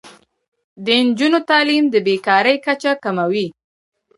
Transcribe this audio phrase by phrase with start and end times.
[0.85, 3.47] د نجونو تعلیم د بې کارۍ کچه کموي.